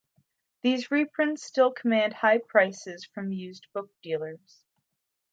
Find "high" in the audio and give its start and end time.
2.13-2.39